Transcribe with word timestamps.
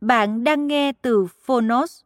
Bạn 0.00 0.44
đang 0.44 0.66
nghe 0.66 0.92
từ 0.92 1.26
Phonos. 1.26 2.04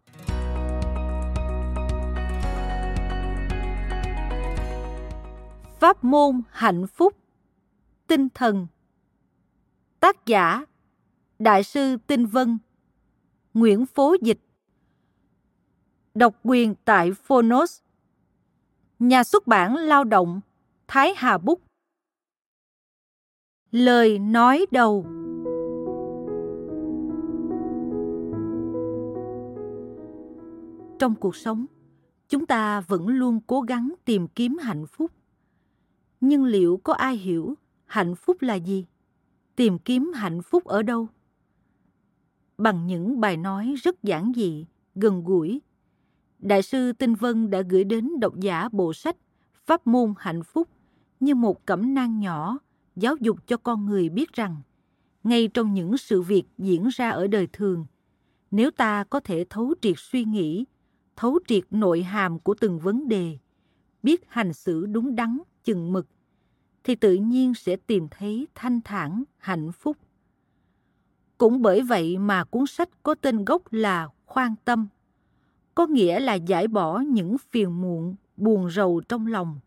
Pháp 5.81 6.05
môn 6.05 6.43
hạnh 6.51 6.87
phúc. 6.87 7.17
Tinh 8.07 8.29
thần. 8.35 8.67
Tác 10.01 10.27
giả, 10.27 10.65
Đại 11.39 11.63
sư 11.63 11.97
Tinh 12.07 12.27
Vân. 12.27 12.59
Nguyễn 13.55 13.87
Phố 13.87 14.17
Dịch. 14.23 14.41
Độc 16.15 16.35
quyền 16.43 16.75
tại 16.85 17.13
Phonos. 17.13 17.81
Nhà 18.99 19.25
xuất 19.25 19.47
bản 19.47 19.77
lao 19.77 20.05
động, 20.05 20.41
Thái 20.89 21.15
Hà 21.17 21.39
Búc. 21.39 21.61
Lời 23.71 24.19
nói 24.19 24.67
đầu. 24.71 25.07
Trong 30.99 31.15
cuộc 31.15 31.37
sống, 31.37 31.67
chúng 32.29 32.47
ta 32.47 32.81
vẫn 32.81 33.09
luôn 33.09 33.41
cố 33.47 33.61
gắng 33.61 33.95
tìm 34.05 34.29
kiếm 34.29 34.57
hạnh 34.59 34.87
phúc. 34.87 35.11
Nhưng 36.21 36.45
liệu 36.45 36.81
có 36.85 36.93
ai 36.93 37.17
hiểu 37.17 37.55
hạnh 37.87 38.15
phúc 38.15 38.43
là 38.43 38.55
gì? 38.55 38.87
Tìm 39.57 39.79
kiếm 39.79 40.13
hạnh 40.15 40.43
phúc 40.43 40.65
ở 40.65 40.83
đâu? 40.83 41.09
Bằng 42.59 42.87
những 42.87 43.21
bài 43.21 43.37
nói 43.37 43.75
rất 43.83 44.03
giản 44.03 44.33
dị, 44.37 44.67
gần 44.95 45.25
gũi, 45.25 45.61
đại 46.39 46.63
sư 46.63 46.93
tinh 46.93 47.15
vân 47.15 47.51
đã 47.51 47.61
gửi 47.61 47.85
đến 47.85 48.21
độc 48.21 48.41
giả 48.41 48.69
bộ 48.73 48.93
sách 48.93 49.17
pháp 49.67 49.87
môn 49.87 50.15
hạnh 50.19 50.43
phúc 50.43 50.69
như 51.21 51.35
một 51.35 51.67
cẩm 51.67 51.95
nang 51.95 52.21
nhỏ 52.21 52.59
giáo 52.97 53.17
dục 53.21 53.47
cho 53.47 53.57
con 53.57 53.87
người 53.87 54.09
biết 54.09 54.33
rằng, 54.33 54.63
ngay 55.25 55.49
trong 55.55 55.75
những 55.75 55.97
sự 55.97 56.23
việc 56.23 56.45
diễn 56.59 56.89
ra 56.89 57.11
ở 57.11 57.27
đời 57.27 57.49
thường, 57.53 57.87
nếu 58.51 58.71
ta 58.71 59.05
có 59.05 59.21
thể 59.21 59.45
thấu 59.51 59.75
triệt 59.81 59.95
suy 59.97 60.25
nghĩ 60.25 60.65
thấu 61.17 61.39
triệt 61.47 61.65
nội 61.71 62.03
hàm 62.03 62.39
của 62.39 62.55
từng 62.61 62.79
vấn 62.79 63.09
đề, 63.09 63.39
biết 64.03 64.25
hành 64.29 64.53
xử 64.53 64.87
đúng 64.87 65.17
đắn, 65.17 65.39
chừng 65.65 65.93
mực, 65.93 66.07
thì 66.85 66.95
tự 66.95 67.15
nhiên 67.15 67.55
sẽ 67.55 67.77
tìm 67.77 68.09
thấy 68.11 68.47
thanh 68.55 68.81
thản, 68.81 69.25
hạnh 69.37 69.73
phúc. 69.73 69.97
Cũng 71.39 71.63
bởi 71.63 71.83
vậy 71.83 72.19
mà 72.19 72.45
cuốn 72.45 72.67
sách 72.67 72.89
có 73.03 73.15
tên 73.15 73.45
gốc 73.45 73.63
là 73.73 74.09
Khoan 74.27 74.55
Tâm, 74.65 74.89
có 75.75 75.87
nghĩa 75.87 76.21
là 76.21 76.35
giải 76.35 76.69
bỏ 76.69 76.99
những 76.99 77.37
phiền 77.51 77.81
muộn, 77.81 78.15
buồn 78.37 78.71
rầu 78.71 79.01
trong 79.09 79.27
lòng, 79.27 79.61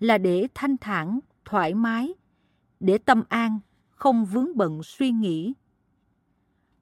là 0.00 0.18
để 0.18 0.46
thanh 0.54 0.76
thản, 0.76 1.20
thoải 1.44 1.74
mái, 1.74 2.14
để 2.80 2.98
tâm 2.98 3.22
an, 3.28 3.58
không 3.90 4.24
vướng 4.24 4.56
bận 4.56 4.82
suy 4.82 5.10
nghĩ. 5.10 5.52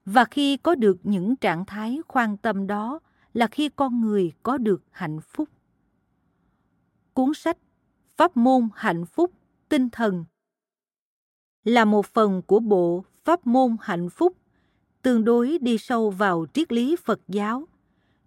Và 0.04 0.24
khi 0.24 0.56
có 0.56 0.74
được 0.74 0.96
những 1.02 1.36
trạng 1.36 1.66
thái 1.66 1.98
khoan 2.08 2.36
tâm 2.36 2.66
đó, 2.66 3.00
là 3.34 3.46
khi 3.46 3.68
con 3.76 4.00
người 4.00 4.32
có 4.42 4.58
được 4.58 4.82
hạnh 4.90 5.20
phúc. 5.20 5.48
Cuốn 7.14 7.34
sách 7.34 7.58
Pháp 8.16 8.36
môn 8.36 8.68
hạnh 8.74 9.06
phúc 9.06 9.32
tinh 9.68 9.90
thần 9.90 10.24
là 11.64 11.84
một 11.84 12.06
phần 12.06 12.42
của 12.42 12.60
bộ 12.60 13.04
Pháp 13.24 13.46
môn 13.46 13.76
hạnh 13.80 14.10
phúc 14.10 14.36
tương 15.02 15.24
đối 15.24 15.58
đi 15.58 15.78
sâu 15.78 16.10
vào 16.10 16.46
triết 16.52 16.72
lý 16.72 16.96
Phật 16.96 17.20
giáo, 17.28 17.68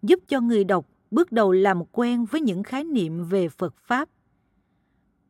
giúp 0.01 0.19
cho 0.27 0.41
người 0.41 0.63
đọc 0.63 0.85
bước 1.11 1.31
đầu 1.31 1.51
làm 1.51 1.85
quen 1.91 2.25
với 2.25 2.41
những 2.41 2.63
khái 2.63 2.83
niệm 2.83 3.23
về 3.23 3.49
Phật 3.49 3.75
Pháp. 3.77 4.09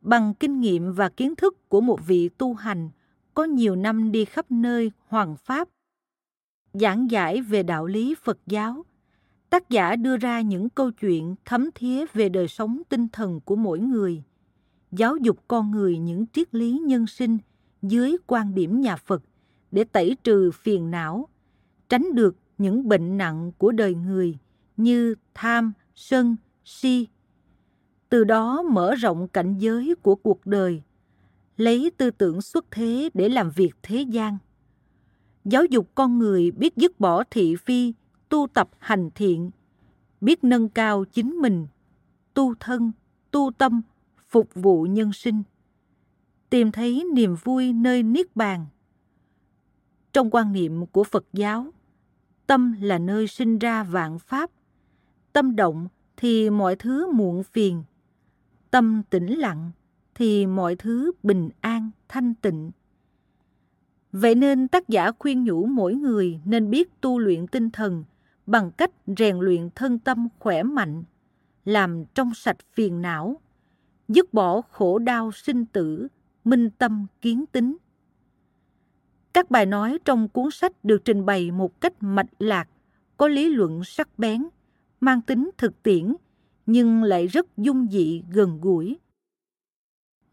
Bằng 0.02 0.34
kinh 0.34 0.60
nghiệm 0.60 0.94
và 0.94 1.10
kiến 1.10 1.36
thức 1.36 1.70
của 1.70 1.82
một 1.82 2.00
vị 2.08 2.30
tu 2.30 2.54
hành 2.54 2.90
có 3.34 3.44
nhiều 3.44 3.76
năm 3.76 4.12
đi 4.12 4.26
khắp 4.26 4.52
nơi 4.52 4.92
hoàng 5.08 5.38
Pháp, 5.38 5.70
giảng 6.74 7.12
giải 7.12 7.42
về 7.42 7.64
đạo 7.64 7.86
lý 7.86 8.16
Phật 8.24 8.38
giáo, 8.46 8.86
tác 9.53 9.69
giả 9.69 9.96
đưa 9.96 10.18
ra 10.18 10.41
những 10.41 10.69
câu 10.69 10.91
chuyện 10.91 11.36
thấm 11.46 11.69
thía 11.75 12.06
về 12.14 12.30
đời 12.30 12.47
sống 12.47 12.81
tinh 12.90 13.08
thần 13.08 13.40
của 13.46 13.56
mỗi 13.56 13.80
người, 13.80 14.24
giáo 14.91 15.18
dục 15.18 15.38
con 15.47 15.72
người 15.72 15.97
những 15.97 16.25
triết 16.34 16.56
lý 16.56 16.80
nhân 16.86 17.08
sinh 17.08 17.38
dưới 17.81 18.18
quan 18.28 18.56
điểm 18.56 18.81
nhà 18.81 18.96
phật 18.96 19.24
để 19.72 19.84
tẩy 19.84 20.18
trừ 20.24 20.52
phiền 20.52 20.92
não, 20.92 21.28
tránh 21.90 22.16
được 22.16 22.36
những 22.58 22.88
bệnh 22.88 23.18
nặng 23.18 23.52
của 23.58 23.72
đời 23.72 23.96
người 23.96 24.38
như 24.78 25.16
tham, 25.34 25.74
sân, 25.96 26.36
si. 26.66 27.08
Từ 28.09 28.24
đó 28.24 28.62
mở 28.62 28.96
rộng 28.96 29.28
cảnh 29.28 29.58
giới 29.58 29.96
của 30.02 30.16
cuộc 30.16 30.46
đời, 30.46 30.81
lấy 31.58 31.92
tư 31.97 32.12
tưởng 32.12 32.42
xuất 32.42 32.66
thế 32.72 33.09
để 33.13 33.30
làm 33.30 33.50
việc 33.50 33.72
thế 33.84 34.02
gian. 34.02 34.38
Giáo 35.46 35.66
dục 35.66 35.88
con 35.96 36.19
người 36.19 36.52
biết 36.52 36.78
dứt 36.78 37.00
bỏ 37.00 37.24
thị 37.31 37.56
phi 37.56 37.94
tu 38.30 38.48
tập 38.54 38.70
hành 38.80 39.10
thiện, 39.16 39.52
biết 40.22 40.44
nâng 40.44 40.70
cao 40.70 41.06
chính 41.06 41.30
mình, 41.30 41.68
tu 42.34 42.56
thân, 42.60 42.92
tu 43.32 43.52
tâm, 43.58 43.82
phục 44.30 44.50
vụ 44.54 44.84
nhân 44.84 45.14
sinh, 45.14 45.44
tìm 46.50 46.72
thấy 46.72 47.06
niềm 47.14 47.36
vui 47.44 47.74
nơi 47.74 48.04
niết 48.04 48.36
bàn. 48.36 48.66
Trong 50.14 50.30
quan 50.30 50.54
niệm 50.54 50.86
của 50.86 51.04
Phật 51.04 51.26
giáo, 51.34 51.68
tâm 52.48 52.76
là 52.82 52.98
nơi 52.98 53.28
sinh 53.28 53.60
ra 53.60 53.84
vạn 53.84 54.20
pháp, 54.20 54.52
tâm 55.34 55.56
động 55.56 55.88
thì 56.18 56.50
mọi 56.50 56.76
thứ 56.76 57.12
muộn 57.12 57.44
phiền, 57.44 57.84
tâm 58.72 59.02
tĩnh 59.10 59.28
lặng 59.28 59.72
thì 60.16 60.46
mọi 60.46 60.76
thứ 60.76 61.12
bình 61.24 61.50
an, 61.62 61.92
thanh 62.08 62.34
tịnh. 62.34 62.72
Vậy 64.12 64.36
nên 64.36 64.68
tác 64.68 64.90
giả 64.90 65.12
khuyên 65.19 65.44
nhủ 65.44 65.66
mỗi 65.66 65.96
người 65.96 66.40
nên 66.46 66.69
biết 66.69 67.02
tu 67.02 67.19
luyện 67.19 67.48
tinh 67.48 67.69
thần 67.69 68.04
bằng 68.45 68.72
cách 68.72 68.92
rèn 69.18 69.38
luyện 69.40 69.69
thân 69.75 70.00
tâm 70.00 70.28
khỏe 70.40 70.63
mạnh, 70.63 71.04
làm 71.66 72.06
trong 72.13 72.34
sạch 72.34 72.57
phiền 72.74 73.01
não, 73.01 73.42
dứt 74.07 74.34
bỏ 74.34 74.62
khổ 74.62 75.00
đau 75.00 75.31
sinh 75.31 75.66
tử, 75.66 76.07
minh 76.44 76.69
tâm 76.78 77.06
kiến 77.22 77.45
tính. 77.45 77.78
Các 79.34 79.51
bài 79.51 79.66
nói 79.66 80.00
trong 80.06 80.28
cuốn 80.28 80.51
sách 80.51 80.84
được 80.84 81.06
trình 81.06 81.25
bày 81.25 81.51
một 81.51 81.81
cách 81.81 81.94
mạch 82.00 82.30
lạc, 82.40 82.69
có 83.18 83.28
lý 83.28 83.50
luận 83.50 83.84
sắc 83.84 84.19
bén, 84.19 84.44
mang 85.00 85.22
tính 85.22 85.50
thực 85.57 85.84
tiễn, 85.84 86.16
nhưng 86.66 87.04
lại 87.04 87.28
rất 87.28 87.57
dung 87.57 87.88
dị 87.92 88.24
gần 88.30 88.60
gũi. 88.62 88.98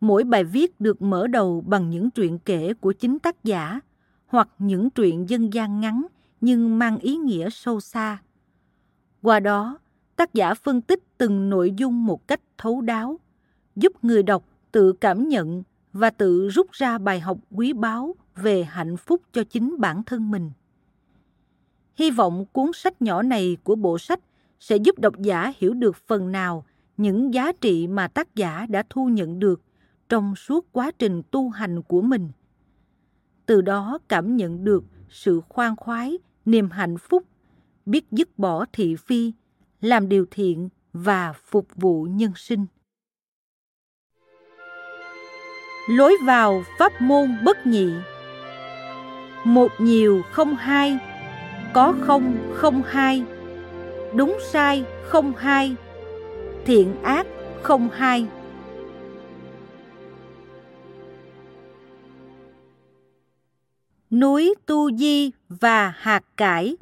Mỗi 0.00 0.24
bài 0.24 0.44
viết 0.44 0.80
được 0.80 1.02
mở 1.02 1.26
đầu 1.26 1.60
bằng 1.66 1.90
những 1.90 2.10
truyện 2.10 2.38
kể 2.38 2.74
của 2.74 2.92
chính 2.92 3.18
tác 3.18 3.44
giả 3.44 3.80
hoặc 4.26 4.48
những 4.58 4.90
truyện 4.90 5.28
dân 5.28 5.52
gian 5.52 5.80
ngắn 5.80 6.06
nhưng 6.40 6.78
mang 6.78 6.98
ý 6.98 7.16
nghĩa 7.16 7.50
sâu 7.50 7.80
xa. 7.80 8.18
Qua 9.22 9.40
đó, 9.40 9.78
tác 10.16 10.34
giả 10.34 10.54
phân 10.54 10.80
tích 10.80 11.18
từng 11.18 11.50
nội 11.50 11.72
dung 11.76 12.06
một 12.06 12.28
cách 12.28 12.40
thấu 12.58 12.80
đáo, 12.80 13.20
giúp 13.76 14.04
người 14.04 14.22
đọc 14.22 14.44
tự 14.72 14.92
cảm 14.92 15.28
nhận 15.28 15.62
và 15.92 16.10
tự 16.10 16.48
rút 16.48 16.72
ra 16.72 16.98
bài 16.98 17.20
học 17.20 17.38
quý 17.50 17.72
báu 17.72 18.14
về 18.36 18.64
hạnh 18.64 18.96
phúc 18.96 19.22
cho 19.32 19.44
chính 19.44 19.76
bản 19.78 20.02
thân 20.02 20.30
mình. 20.30 20.50
Hy 21.94 22.10
vọng 22.10 22.44
cuốn 22.52 22.70
sách 22.74 23.02
nhỏ 23.02 23.22
này 23.22 23.56
của 23.64 23.74
bộ 23.74 23.98
sách 23.98 24.20
sẽ 24.60 24.76
giúp 24.76 24.98
độc 24.98 25.18
giả 25.18 25.52
hiểu 25.58 25.74
được 25.74 25.96
phần 25.96 26.32
nào 26.32 26.64
những 26.96 27.34
giá 27.34 27.52
trị 27.52 27.86
mà 27.86 28.08
tác 28.08 28.34
giả 28.34 28.66
đã 28.68 28.82
thu 28.90 29.08
nhận 29.08 29.38
được 29.38 29.62
trong 30.08 30.36
suốt 30.36 30.66
quá 30.72 30.90
trình 30.98 31.22
tu 31.30 31.48
hành 31.48 31.82
của 31.82 32.02
mình. 32.02 32.28
Từ 33.46 33.60
đó 33.60 33.98
cảm 34.08 34.36
nhận 34.36 34.64
được 34.64 34.84
sự 35.08 35.40
khoan 35.48 35.76
khoái, 35.76 36.18
niềm 36.50 36.70
hạnh 36.70 36.98
phúc, 36.98 37.24
biết 37.86 38.04
dứt 38.10 38.38
bỏ 38.38 38.64
thị 38.72 38.96
phi, 38.96 39.32
làm 39.80 40.08
điều 40.08 40.26
thiện 40.30 40.68
và 40.92 41.32
phục 41.32 41.66
vụ 41.74 42.04
nhân 42.10 42.32
sinh. 42.36 42.66
Lối 45.88 46.16
vào 46.26 46.64
pháp 46.78 46.92
môn 47.00 47.36
bất 47.44 47.66
nhị 47.66 47.88
Một 49.44 49.72
nhiều 49.78 50.22
không 50.32 50.56
hai, 50.56 50.98
có 51.72 51.94
không 52.00 52.52
không 52.54 52.82
hai, 52.86 53.22
đúng 54.14 54.38
sai 54.52 54.84
không 55.02 55.32
hai, 55.36 55.76
thiện 56.64 57.02
ác 57.02 57.26
không 57.62 57.88
hai. 57.92 58.26
Núi 64.12 64.54
Tu 64.66 64.96
Di 64.96 65.30
và 65.48 65.88
hạt 65.96 66.24
cải 66.36 66.76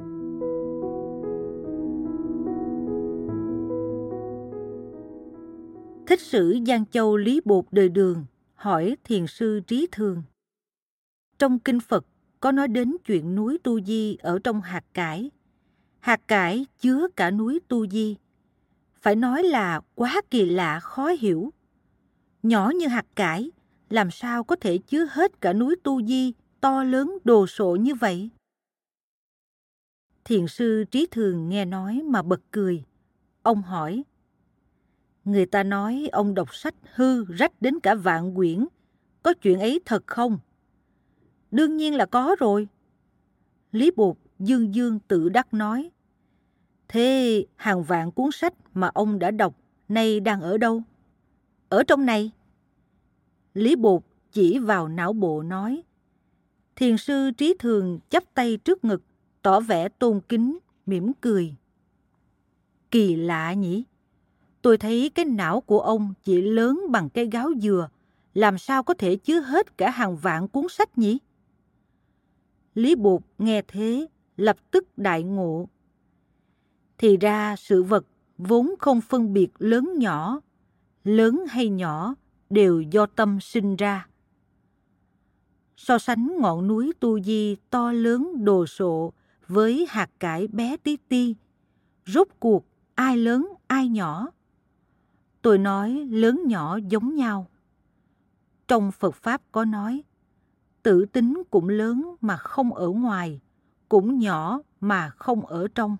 Thích 6.07 6.21
sử 6.21 6.57
Giang 6.67 6.85
Châu 6.91 7.17
Lý 7.17 7.41
Bột 7.45 7.65
đời 7.71 7.89
đường 7.89 8.25
hỏi 8.55 8.95
thiền 9.03 9.27
sư 9.27 9.61
Trí 9.67 9.87
Thường. 9.91 10.23
Trong 11.39 11.59
kinh 11.59 11.79
Phật 11.79 12.05
có 12.39 12.51
nói 12.51 12.67
đến 12.67 12.95
chuyện 13.05 13.35
núi 13.35 13.57
Tu 13.63 13.81
Di 13.81 14.17
ở 14.21 14.39
trong 14.43 14.61
hạt 14.61 14.83
cải. 14.93 15.31
Hạt 15.99 16.27
cải 16.27 16.65
chứa 16.79 17.07
cả 17.15 17.31
núi 17.31 17.59
Tu 17.67 17.87
Di. 17.87 18.15
Phải 19.01 19.15
nói 19.15 19.43
là 19.43 19.81
quá 19.95 20.21
kỳ 20.31 20.45
lạ 20.45 20.79
khó 20.79 21.07
hiểu. 21.07 21.53
Nhỏ 22.43 22.71
như 22.75 22.87
hạt 22.87 23.05
cải, 23.15 23.51
làm 23.89 24.11
sao 24.11 24.43
có 24.43 24.55
thể 24.55 24.77
chứa 24.77 25.05
hết 25.11 25.41
cả 25.41 25.53
núi 25.53 25.75
Tu 25.83 26.03
Di 26.03 26.33
to 26.61 26.83
lớn 26.83 27.17
đồ 27.23 27.47
sộ 27.47 27.75
như 27.75 27.95
vậy? 27.95 28.29
Thiền 30.25 30.47
sư 30.47 30.83
Trí 30.91 31.07
Thường 31.11 31.49
nghe 31.49 31.65
nói 31.65 32.01
mà 32.05 32.21
bật 32.21 32.41
cười. 32.51 32.83
Ông 33.43 33.61
hỏi, 33.61 34.03
Người 35.25 35.45
ta 35.45 35.63
nói 35.63 36.09
ông 36.11 36.33
đọc 36.33 36.55
sách 36.55 36.75
hư 36.93 37.25
rách 37.25 37.61
đến 37.61 37.79
cả 37.79 37.95
vạn 37.95 38.35
quyển. 38.35 38.65
Có 39.23 39.33
chuyện 39.33 39.59
ấy 39.59 39.79
thật 39.85 40.03
không? 40.07 40.39
Đương 41.51 41.77
nhiên 41.77 41.95
là 41.95 42.05
có 42.05 42.35
rồi. 42.39 42.67
Lý 43.71 43.91
Bột 43.95 44.17
dương 44.39 44.75
dương 44.75 44.99
tự 45.07 45.29
đắc 45.29 45.53
nói. 45.53 45.91
Thế 46.87 47.45
hàng 47.55 47.83
vạn 47.83 48.11
cuốn 48.11 48.31
sách 48.31 48.53
mà 48.73 48.87
ông 48.93 49.19
đã 49.19 49.31
đọc 49.31 49.55
nay 49.87 50.19
đang 50.19 50.41
ở 50.41 50.57
đâu? 50.57 50.81
Ở 51.69 51.83
trong 51.83 52.05
này. 52.05 52.31
Lý 53.53 53.75
Bột 53.75 54.03
chỉ 54.31 54.59
vào 54.59 54.87
não 54.87 55.13
bộ 55.13 55.41
nói. 55.41 55.83
Thiền 56.79 56.97
sư 56.97 57.31
Trí 57.31 57.53
Thường 57.59 57.99
chắp 58.09 58.23
tay 58.33 58.57
trước 58.57 58.85
ngực, 58.85 59.01
tỏ 59.41 59.59
vẻ 59.59 59.89
tôn 59.89 60.19
kính, 60.29 60.59
mỉm 60.85 61.11
cười. 61.21 61.55
Kỳ 62.91 63.15
lạ 63.15 63.53
nhỉ? 63.53 63.83
Tôi 64.61 64.77
thấy 64.77 65.11
cái 65.15 65.25
não 65.25 65.61
của 65.61 65.79
ông 65.79 66.13
chỉ 66.23 66.41
lớn 66.41 66.81
bằng 66.89 67.09
cây 67.09 67.29
gáo 67.31 67.51
dừa, 67.61 67.89
làm 68.33 68.57
sao 68.57 68.83
có 68.83 68.93
thể 68.93 69.15
chứa 69.15 69.39
hết 69.39 69.77
cả 69.77 69.89
hàng 69.89 70.17
vạn 70.17 70.47
cuốn 70.47 70.65
sách 70.69 70.97
nhỉ? 70.97 71.17
Lý 72.75 72.95
Bột 72.95 73.21
nghe 73.37 73.61
thế, 73.67 74.07
lập 74.37 74.57
tức 74.71 74.97
đại 74.97 75.23
ngộ. 75.23 75.69
Thì 76.97 77.17
ra 77.17 77.55
sự 77.55 77.83
vật 77.83 78.05
vốn 78.37 78.75
không 78.79 79.01
phân 79.01 79.33
biệt 79.33 79.49
lớn 79.59 79.93
nhỏ, 79.97 80.41
lớn 81.03 81.43
hay 81.49 81.69
nhỏ 81.69 82.15
đều 82.49 82.81
do 82.81 83.05
tâm 83.05 83.39
sinh 83.41 83.75
ra. 83.75 84.07
So 85.79 85.97
sánh 85.97 86.37
ngọn 86.39 86.67
núi 86.67 86.93
Tu 86.99 87.19
Di 87.19 87.55
to 87.69 87.91
lớn 87.91 88.45
đồ 88.45 88.65
sộ 88.65 89.13
với 89.47 89.87
hạt 89.89 90.09
cải 90.19 90.47
bé 90.47 90.77
tí 90.77 90.97
ti, 90.97 91.35
rốt 92.05 92.27
cuộc 92.39 92.65
ai 92.95 93.17
lớn 93.17 93.53
ai 93.67 93.87
nhỏ? 93.87 94.27
Tôi 95.41 95.57
nói 95.57 95.91
lớn 96.11 96.41
nhỏ 96.45 96.79
giống 96.89 97.15
nhau. 97.15 97.47
Trong 98.67 98.91
Phật 98.91 99.15
Pháp 99.15 99.41
có 99.51 99.65
nói, 99.65 100.03
tự 100.83 101.05
tính 101.05 101.43
cũng 101.49 101.69
lớn 101.69 102.15
mà 102.21 102.37
không 102.37 102.73
ở 102.73 102.87
ngoài, 102.87 103.41
cũng 103.89 104.19
nhỏ 104.19 104.61
mà 104.79 105.09
không 105.09 105.45
ở 105.45 105.67
trong, 105.75 105.97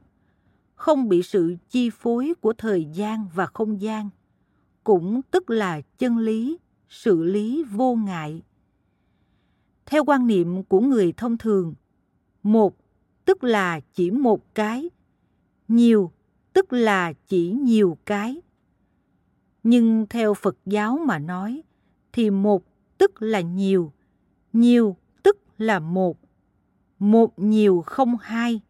không 0.76 1.10
bị 1.10 1.24
sự 1.24 1.56
chi 1.70 1.90
phối 1.90 2.34
của 2.42 2.54
thời 2.54 2.86
gian 2.86 3.28
và 3.34 3.46
không 3.46 3.82
gian, 3.82 4.10
cũng 4.84 5.22
tức 5.32 5.50
là 5.50 5.82
chân 5.98 6.18
lý, 6.18 6.58
sự 6.90 7.24
lý 7.24 7.64
vô 7.64 7.96
ngại. 7.96 8.42
Theo 9.90 10.04
quan 10.06 10.28
niệm 10.28 10.64
của 10.64 10.80
người 10.80 11.14
thông 11.18 11.38
thường, 11.38 11.74
một 12.44 12.78
tức 13.26 13.44
là 13.44 13.80
chỉ 13.94 14.12
một 14.12 14.56
cái, 14.56 14.90
nhiều 15.68 16.12
tức 16.54 16.74
là 16.74 17.14
chỉ 17.28 17.52
nhiều 17.52 17.98
cái 18.06 18.42
nhưng 19.64 20.06
theo 20.10 20.34
Phật 20.34 20.58
giáo 20.66 21.00
mà 21.06 21.20
nói, 21.20 21.62
thì 22.14 22.30
một 22.30 22.64
tức 22.98 23.22
là 23.22 23.42
nhiều, 23.42 23.94
nhiều 24.54 24.98
tức 25.24 25.38
là 25.58 25.80
một. 25.80 26.18
Một 27.00 27.40
nhiều 27.40 27.84
không 27.86 28.18
hai, 28.22 28.62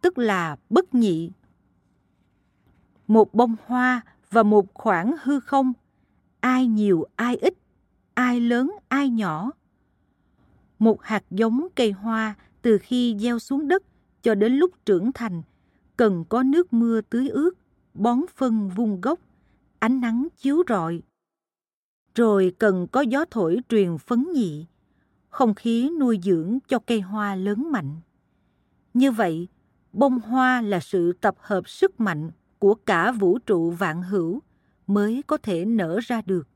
tức 0.00 0.18
là 0.18 0.56
bất 0.70 0.94
nhị. 0.94 1.30
Một 3.06 3.34
bông 3.34 3.56
hoa 3.66 4.00
và 4.30 4.42
một 4.42 4.74
khoảng 4.74 5.14
hư 5.22 5.40
không, 5.40 5.72
ai 6.40 6.66
nhiều 6.66 7.04
ai 7.16 7.36
ít, 7.36 7.54
ai 8.14 8.40
lớn 8.40 8.72
ai 8.88 9.08
nhỏ. 9.10 9.50
Một 10.78 11.02
hạt 11.02 11.24
giống 11.30 11.66
cây 11.74 11.92
hoa 11.92 12.34
từ 12.62 12.78
khi 12.82 13.16
gieo 13.20 13.38
xuống 13.38 13.68
đất 13.68 13.82
cho 14.22 14.34
đến 14.34 14.52
lúc 14.52 14.70
trưởng 14.84 15.12
thành 15.12 15.42
cần 15.96 16.24
có 16.28 16.42
nước 16.42 16.72
mưa 16.72 17.00
tưới 17.00 17.28
ướt, 17.28 17.50
bón 17.94 18.20
phân 18.36 18.68
vung 18.68 19.00
gốc 19.00 19.20
ánh 19.78 20.00
nắng 20.00 20.28
chiếu 20.36 20.62
rọi. 20.68 21.02
Rồi 22.14 22.52
cần 22.58 22.86
có 22.92 23.00
gió 23.00 23.24
thổi 23.30 23.60
truyền 23.68 23.98
phấn 23.98 24.26
nhị, 24.32 24.66
không 25.28 25.54
khí 25.54 25.90
nuôi 26.00 26.20
dưỡng 26.22 26.58
cho 26.68 26.78
cây 26.78 27.00
hoa 27.00 27.34
lớn 27.34 27.72
mạnh. 27.72 28.00
Như 28.94 29.10
vậy, 29.10 29.48
bông 29.92 30.20
hoa 30.20 30.62
là 30.62 30.80
sự 30.80 31.12
tập 31.20 31.34
hợp 31.38 31.68
sức 31.68 32.00
mạnh 32.00 32.30
của 32.58 32.74
cả 32.74 33.12
vũ 33.12 33.38
trụ 33.38 33.70
vạn 33.70 34.02
hữu 34.02 34.42
mới 34.86 35.22
có 35.26 35.36
thể 35.36 35.64
nở 35.64 35.98
ra 36.02 36.22
được. 36.26 36.48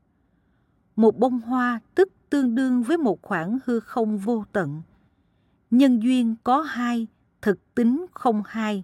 Một 0.95 1.17
bông 1.17 1.39
hoa 1.39 1.79
tức 1.95 2.09
tương 2.31 2.55
đương 2.55 2.83
với 2.83 2.97
một 2.97 3.21
khoảng 3.21 3.57
hư 3.65 3.79
không 3.79 4.17
vô 4.17 4.45
tận. 4.51 4.81
Nhân 5.71 6.03
duyên 6.03 6.35
có 6.43 6.61
hai, 6.61 7.07
thực 7.41 7.75
tính 7.75 8.05
không 8.13 8.43
hai. 8.45 8.83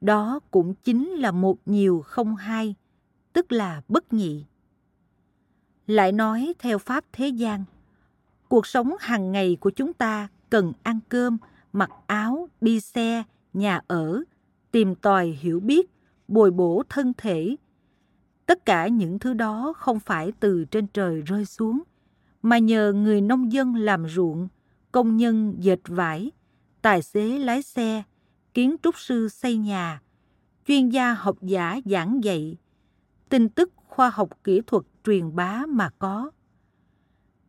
Đó 0.00 0.40
cũng 0.50 0.74
chính 0.74 1.08
là 1.08 1.30
một 1.30 1.58
nhiều 1.66 2.02
không 2.06 2.36
hai, 2.36 2.74
tức 3.32 3.52
là 3.52 3.82
bất 3.88 4.12
nhị. 4.12 4.44
Lại 5.86 6.12
nói 6.12 6.54
theo 6.58 6.78
pháp 6.78 7.04
thế 7.12 7.28
gian, 7.28 7.64
cuộc 8.48 8.66
sống 8.66 8.92
hàng 9.00 9.32
ngày 9.32 9.56
của 9.60 9.70
chúng 9.70 9.92
ta 9.92 10.28
cần 10.50 10.72
ăn 10.82 11.00
cơm, 11.08 11.38
mặc 11.72 11.90
áo, 12.06 12.48
đi 12.60 12.80
xe, 12.80 13.22
nhà 13.52 13.80
ở, 13.86 14.22
tìm 14.70 14.94
tòi 14.94 15.26
hiểu 15.26 15.60
biết, 15.60 15.90
bồi 16.28 16.50
bổ 16.50 16.82
thân 16.88 17.12
thể. 17.16 17.56
Tất 18.46 18.64
cả 18.64 18.88
những 18.88 19.18
thứ 19.18 19.34
đó 19.34 19.72
không 19.76 20.00
phải 20.00 20.32
từ 20.40 20.64
trên 20.64 20.86
trời 20.86 21.22
rơi 21.22 21.44
xuống, 21.44 21.82
mà 22.42 22.58
nhờ 22.58 22.92
người 22.92 23.20
nông 23.20 23.52
dân 23.52 23.74
làm 23.74 24.08
ruộng, 24.08 24.48
công 24.92 25.16
nhân 25.16 25.56
dệt 25.58 25.80
vải, 25.86 26.30
tài 26.82 27.02
xế 27.02 27.38
lái 27.38 27.62
xe, 27.62 28.02
kiến 28.54 28.76
trúc 28.82 28.98
sư 28.98 29.28
xây 29.28 29.56
nhà, 29.56 30.02
chuyên 30.66 30.88
gia 30.88 31.12
học 31.14 31.36
giả 31.42 31.80
giảng 31.84 32.24
dạy, 32.24 32.56
tin 33.28 33.48
tức 33.48 33.72
khoa 33.74 34.10
học 34.10 34.28
kỹ 34.44 34.60
thuật 34.66 34.82
truyền 35.04 35.36
bá 35.36 35.62
mà 35.68 35.90
có. 35.98 36.30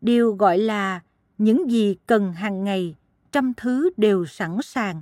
Điều 0.01 0.36
gọi 0.36 0.58
là 0.58 1.01
những 1.38 1.72
gì 1.72 1.96
cần 2.08 2.34
hàng 2.34 2.63
ngày, 2.63 2.96
trăm 3.31 3.53
thứ 3.58 3.89
đều 3.98 4.25
sẵn 4.25 4.58
sàng. 4.63 5.01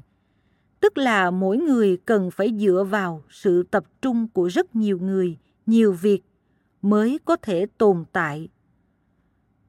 Tức 0.80 0.98
là 0.98 1.32
mỗi 1.32 1.58
người 1.58 1.98
cần 2.06 2.32
phải 2.32 2.54
dựa 2.60 2.86
vào 2.90 3.24
sự 3.30 3.64
tập 3.64 3.84
trung 4.02 4.28
của 4.28 4.48
rất 4.48 4.76
nhiều 4.76 5.00
người, 5.00 5.38
nhiều 5.66 5.92
việc 5.92 6.24
mới 6.82 7.20
có 7.26 7.36
thể 7.36 7.66
tồn 7.78 8.06
tại. 8.12 8.50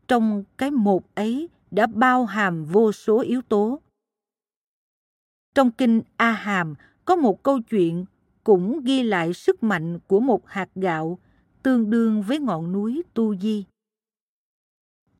Trong 0.09 0.45
cái 0.59 0.71
một 0.71 1.15
ấy 1.15 1.49
đã 1.71 1.87
bao 1.87 2.25
hàm 2.25 2.65
vô 2.65 2.93
số 2.93 3.21
yếu 3.21 3.43
tố. 3.43 3.81
Trong 5.55 5.71
kinh 5.71 6.03
A 6.17 6.31
Hàm 6.31 6.75
có 7.05 7.17
một 7.17 7.43
câu 7.43 7.61
chuyện 7.61 8.05
cũng 8.45 8.81
ghi 8.85 9.03
lại 9.03 9.35
sức 9.35 9.63
mạnh 9.63 9.99
của 10.07 10.21
một 10.21 10.47
hạt 10.47 10.69
gạo 10.75 11.19
tương 11.63 11.91
đương 11.91 12.23
với 12.23 12.39
ngọn 12.39 12.73
núi 12.73 13.03
Tu 13.15 13.37
Di. 13.37 13.65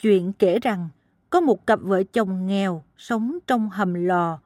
Chuyện 0.01 0.33
kể 0.33 0.59
rằng 0.59 0.89
có 1.31 1.41
một 1.41 1.67
cặp 1.67 1.81
vợ 1.83 2.03
chồng 2.03 2.47
nghèo 2.47 2.85
sống 2.97 3.39
trong 3.47 3.71
hầm 3.71 3.95
lò, 3.95 4.39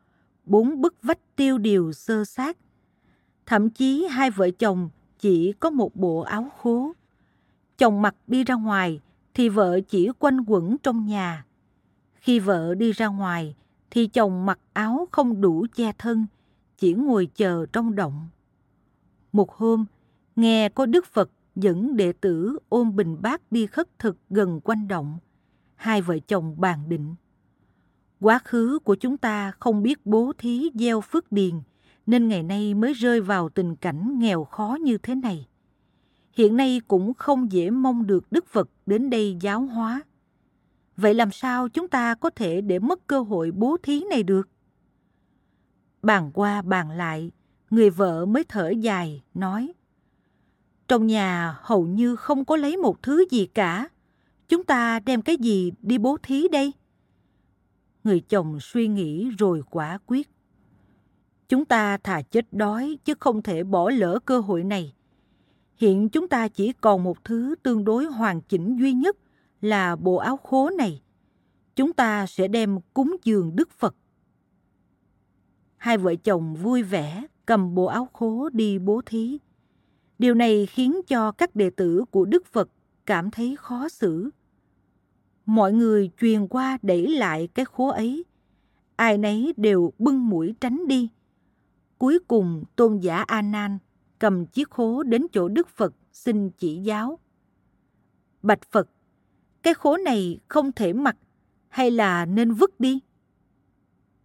bốn 0.44 0.80
bức 0.80 0.94
vách 1.02 1.36
tiêu 1.36 1.58
điều 1.58 1.92
sơ 1.92 2.24
sát. 2.24 2.58
Thậm 3.46 3.70
chí 3.70 4.06
hai 4.10 4.30
vợ 4.30 4.50
chồng 4.50 4.90
chỉ 5.18 5.52
có 5.52 5.70
một 5.70 5.96
bộ 5.96 6.20
áo 6.20 6.50
khố. 6.58 6.92
Chồng 7.78 8.02
mặc 8.02 8.14
đi 8.26 8.44
ra 8.44 8.54
ngoài 8.54 9.00
thì 9.34 9.48
vợ 9.48 9.80
chỉ 9.88 10.08
quanh 10.18 10.44
quẩn 10.46 10.76
trong 10.82 11.06
nhà. 11.06 11.44
Khi 12.14 12.38
vợ 12.38 12.74
đi 12.74 12.92
ra 12.92 13.06
ngoài 13.06 13.54
thì 13.90 14.06
chồng 14.06 14.46
mặc 14.46 14.58
áo 14.72 15.08
không 15.12 15.40
đủ 15.40 15.66
che 15.74 15.92
thân, 15.98 16.26
chỉ 16.78 16.92
ngồi 16.92 17.28
chờ 17.34 17.66
trong 17.72 17.94
động. 17.94 18.28
Một 19.32 19.52
hôm, 19.52 19.84
nghe 20.36 20.68
có 20.68 20.86
Đức 20.86 21.06
Phật 21.06 21.30
dẫn 21.56 21.96
đệ 21.96 22.12
tử 22.12 22.58
ôm 22.68 22.96
bình 22.96 23.16
bát 23.22 23.42
đi 23.52 23.66
khất 23.66 23.98
thực 23.98 24.16
gần 24.30 24.60
quanh 24.60 24.88
động. 24.88 25.18
Hai 25.74 26.02
vợ 26.02 26.18
chồng 26.18 26.60
bàn 26.60 26.88
định. 26.88 27.14
Quá 28.20 28.38
khứ 28.44 28.78
của 28.84 28.94
chúng 28.94 29.16
ta 29.16 29.52
không 29.60 29.82
biết 29.82 30.06
bố 30.06 30.32
thí 30.38 30.70
gieo 30.74 31.00
phước 31.00 31.32
điền, 31.32 31.60
nên 32.06 32.28
ngày 32.28 32.42
nay 32.42 32.74
mới 32.74 32.92
rơi 32.92 33.20
vào 33.20 33.48
tình 33.48 33.76
cảnh 33.76 34.18
nghèo 34.18 34.44
khó 34.44 34.78
như 34.80 34.98
thế 34.98 35.14
này. 35.14 35.46
Hiện 36.32 36.56
nay 36.56 36.80
cũng 36.88 37.14
không 37.14 37.52
dễ 37.52 37.70
mong 37.70 38.06
được 38.06 38.32
Đức 38.32 38.46
Phật 38.46 38.70
đến 38.86 39.10
đây 39.10 39.36
giáo 39.40 39.60
hóa. 39.60 40.02
Vậy 40.96 41.14
làm 41.14 41.30
sao 41.30 41.68
chúng 41.68 41.88
ta 41.88 42.14
có 42.14 42.30
thể 42.30 42.60
để 42.60 42.78
mất 42.78 43.06
cơ 43.06 43.20
hội 43.20 43.50
bố 43.50 43.76
thí 43.82 44.04
này 44.10 44.22
được? 44.22 44.48
Bàn 46.02 46.30
qua 46.34 46.62
bàn 46.62 46.90
lại, 46.90 47.30
người 47.70 47.90
vợ 47.90 48.26
mới 48.26 48.44
thở 48.44 48.70
dài, 48.70 49.22
nói 49.34 49.72
Trong 50.88 51.06
nhà 51.06 51.56
hầu 51.60 51.86
như 51.86 52.16
không 52.16 52.44
có 52.44 52.56
lấy 52.56 52.76
một 52.76 53.02
thứ 53.02 53.24
gì 53.30 53.46
cả. 53.46 53.88
Chúng 54.48 54.64
ta 54.64 55.00
đem 55.00 55.22
cái 55.22 55.36
gì 55.36 55.72
đi 55.82 55.98
bố 55.98 56.16
thí 56.22 56.48
đây? 56.48 56.72
Người 58.04 58.20
chồng 58.20 58.58
suy 58.60 58.88
nghĩ 58.88 59.30
rồi 59.38 59.62
quả 59.70 59.98
quyết. 60.06 60.30
Chúng 61.48 61.64
ta 61.64 61.96
thà 61.96 62.22
chết 62.22 62.46
đói 62.52 62.98
chứ 63.04 63.14
không 63.20 63.42
thể 63.42 63.64
bỏ 63.64 63.90
lỡ 63.90 64.18
cơ 64.24 64.40
hội 64.40 64.64
này. 64.64 64.94
Hiện 65.82 66.08
chúng 66.08 66.28
ta 66.28 66.48
chỉ 66.48 66.72
còn 66.72 67.04
một 67.04 67.24
thứ 67.24 67.54
tương 67.62 67.84
đối 67.84 68.04
hoàn 68.04 68.40
chỉnh 68.40 68.76
duy 68.76 68.92
nhất 68.92 69.16
là 69.60 69.96
bộ 69.96 70.16
áo 70.16 70.36
khố 70.36 70.70
này. 70.70 71.02
Chúng 71.76 71.92
ta 71.92 72.26
sẽ 72.26 72.48
đem 72.48 72.78
cúng 72.94 73.16
dường 73.24 73.56
Đức 73.56 73.70
Phật. 73.70 73.96
Hai 75.76 75.98
vợ 75.98 76.14
chồng 76.14 76.54
vui 76.54 76.82
vẻ 76.82 77.26
cầm 77.46 77.74
bộ 77.74 77.84
áo 77.84 78.08
khố 78.12 78.48
đi 78.52 78.78
bố 78.78 79.00
thí. 79.06 79.38
Điều 80.18 80.34
này 80.34 80.66
khiến 80.66 81.00
cho 81.06 81.32
các 81.32 81.56
đệ 81.56 81.70
tử 81.70 82.04
của 82.10 82.24
Đức 82.24 82.46
Phật 82.46 82.68
cảm 83.06 83.30
thấy 83.30 83.56
khó 83.56 83.88
xử. 83.88 84.30
Mọi 85.46 85.72
người 85.72 86.10
truyền 86.20 86.48
qua 86.48 86.78
đẩy 86.82 87.06
lại 87.08 87.48
cái 87.54 87.64
khố 87.64 87.88
ấy. 87.88 88.24
Ai 88.96 89.18
nấy 89.18 89.54
đều 89.56 89.92
bưng 89.98 90.28
mũi 90.28 90.54
tránh 90.60 90.88
đi. 90.88 91.08
Cuối 91.98 92.18
cùng 92.28 92.64
tôn 92.76 92.98
giả 92.98 93.24
A 93.26 93.42
Nan 93.42 93.78
cầm 94.22 94.46
chiếc 94.46 94.70
khố 94.70 95.02
đến 95.02 95.26
chỗ 95.32 95.48
Đức 95.48 95.68
Phật 95.68 95.94
xin 96.12 96.50
chỉ 96.50 96.76
giáo. 96.76 97.18
Bạch 98.42 98.62
Phật, 98.70 98.90
cái 99.62 99.74
khố 99.74 99.96
này 99.96 100.38
không 100.48 100.72
thể 100.72 100.92
mặc 100.92 101.16
hay 101.68 101.90
là 101.90 102.26
nên 102.26 102.52
vứt 102.52 102.80
đi? 102.80 102.98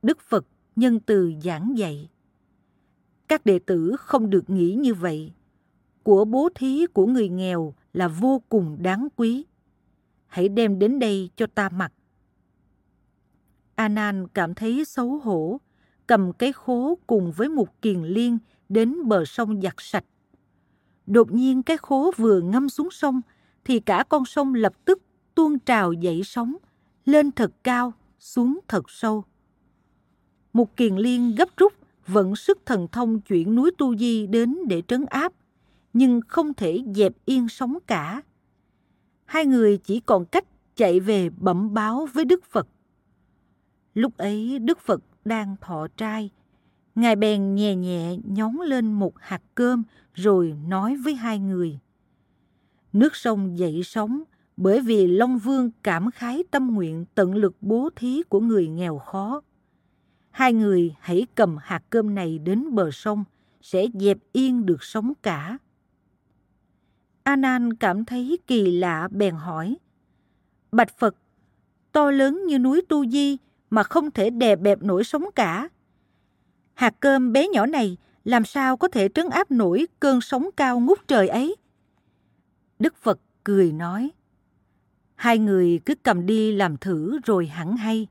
Đức 0.01 0.21
Phật 0.21 0.45
nhân 0.75 0.99
từ 0.99 1.33
giảng 1.43 1.77
dạy. 1.77 2.09
Các 3.27 3.45
đệ 3.45 3.59
tử 3.59 3.95
không 3.99 4.29
được 4.29 4.49
nghĩ 4.49 4.73
như 4.73 4.93
vậy. 4.93 5.33
Của 6.03 6.25
bố 6.25 6.49
thí 6.55 6.85
của 6.93 7.05
người 7.05 7.29
nghèo 7.29 7.73
là 7.93 8.07
vô 8.07 8.41
cùng 8.49 8.77
đáng 8.81 9.07
quý. 9.15 9.45
Hãy 10.25 10.49
đem 10.49 10.79
đến 10.79 10.99
đây 10.99 11.29
cho 11.35 11.47
ta 11.47 11.69
mặc. 11.69 11.93
Anan 13.75 14.27
cảm 14.27 14.53
thấy 14.53 14.85
xấu 14.85 15.17
hổ, 15.17 15.61
cầm 16.07 16.33
cái 16.33 16.53
khố 16.53 16.97
cùng 17.07 17.31
với 17.31 17.49
một 17.49 17.81
kiền 17.81 18.03
liên 18.03 18.37
đến 18.69 19.07
bờ 19.07 19.25
sông 19.25 19.61
giặt 19.61 19.73
sạch. 19.77 20.05
Đột 21.05 21.31
nhiên 21.31 21.63
cái 21.63 21.77
khố 21.77 22.11
vừa 22.17 22.41
ngâm 22.41 22.69
xuống 22.69 22.91
sông 22.91 23.21
thì 23.65 23.79
cả 23.79 24.03
con 24.09 24.25
sông 24.25 24.53
lập 24.53 24.73
tức 24.85 25.01
tuôn 25.35 25.59
trào 25.59 25.93
dậy 25.93 26.21
sóng, 26.23 26.55
lên 27.05 27.31
thật 27.31 27.51
cao, 27.63 27.93
xuống 28.19 28.59
thật 28.67 28.89
sâu. 28.89 29.23
Một 30.53 30.75
kiền 30.75 30.95
liên 30.95 31.35
gấp 31.35 31.57
rút 31.57 31.73
vận 32.07 32.35
sức 32.35 32.59
thần 32.65 32.87
thông 32.91 33.21
chuyển 33.21 33.55
núi 33.55 33.71
Tu 33.77 33.95
Di 33.95 34.27
đến 34.27 34.57
để 34.67 34.81
trấn 34.87 35.05
áp, 35.05 35.33
nhưng 35.93 36.21
không 36.27 36.53
thể 36.53 36.83
dẹp 36.95 37.13
yên 37.25 37.49
sóng 37.49 37.77
cả. 37.87 38.21
Hai 39.25 39.45
người 39.45 39.77
chỉ 39.77 39.99
còn 39.99 40.25
cách 40.25 40.45
chạy 40.75 40.99
về 40.99 41.29
bẩm 41.29 41.73
báo 41.73 42.07
với 42.13 42.25
Đức 42.25 42.43
Phật. 42.45 42.67
Lúc 43.93 44.17
ấy 44.17 44.59
Đức 44.59 44.79
Phật 44.79 45.01
đang 45.25 45.55
thọ 45.61 45.87
trai, 45.97 46.29
Ngài 46.97 47.15
bèn 47.15 47.55
nhẹ 47.55 47.75
nhẹ 47.75 48.17
nhón 48.23 48.55
lên 48.65 48.93
một 48.93 49.13
hạt 49.19 49.41
cơm 49.55 49.83
rồi 50.13 50.57
nói 50.67 50.95
với 50.95 51.15
hai 51.15 51.39
người. 51.39 51.79
Nước 52.93 53.15
sông 53.15 53.57
dậy 53.57 53.81
sóng 53.83 54.23
bởi 54.57 54.81
vì 54.81 55.07
Long 55.07 55.37
Vương 55.37 55.71
cảm 55.83 56.11
khái 56.11 56.43
tâm 56.51 56.73
nguyện 56.75 57.05
tận 57.15 57.35
lực 57.35 57.55
bố 57.61 57.89
thí 57.95 58.23
của 58.29 58.39
người 58.39 58.67
nghèo 58.67 58.97
khó. 58.99 59.41
Hai 60.31 60.53
người 60.53 60.95
hãy 60.99 61.27
cầm 61.35 61.57
hạt 61.61 61.83
cơm 61.89 62.15
này 62.15 62.39
đến 62.39 62.75
bờ 62.75 62.91
sông, 62.91 63.23
sẽ 63.61 63.87
dẹp 63.93 64.17
yên 64.31 64.65
được 64.65 64.83
sóng 64.83 65.13
cả. 65.23 65.57
A 67.23 67.35
Nan 67.35 67.73
cảm 67.73 68.05
thấy 68.05 68.37
kỳ 68.47 68.71
lạ 68.71 69.07
bèn 69.11 69.35
hỏi. 69.35 69.77
Bạch 70.71 70.97
Phật, 70.99 71.15
to 71.91 72.11
lớn 72.11 72.43
như 72.47 72.59
núi 72.59 72.81
Tu 72.89 73.05
Di 73.05 73.37
mà 73.69 73.83
không 73.83 74.11
thể 74.11 74.29
đè 74.29 74.55
bẹp 74.55 74.83
nổi 74.83 75.03
sóng 75.03 75.25
cả. 75.35 75.69
Hạt 76.77 76.95
cơm 76.99 77.33
bé 77.33 77.47
nhỏ 77.47 77.65
này 77.65 77.97
làm 78.23 78.45
sao 78.45 78.77
có 78.77 78.87
thể 78.87 79.09
trấn 79.09 79.29
áp 79.29 79.51
nổi 79.51 79.87
cơn 79.99 80.21
sóng 80.21 80.49
cao 80.57 80.79
ngút 80.79 81.07
trời 81.07 81.27
ấy? 81.27 81.55
Đức 82.79 82.95
Phật 82.95 83.19
cười 83.43 83.71
nói. 83.71 84.11
Hai 85.15 85.39
người 85.39 85.79
cứ 85.85 85.95
cầm 85.95 86.25
đi 86.25 86.51
làm 86.51 86.77
thử 86.77 87.19
rồi 87.25 87.47
hẳn 87.47 87.77
hay. 87.77 88.07